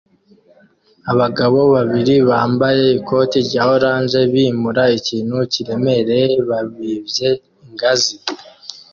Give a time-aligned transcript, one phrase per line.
[1.11, 7.29] Abagabo babiri bambaye ikoti rya orange bimura ikintu kiremereye babibye
[7.65, 8.15] ingazi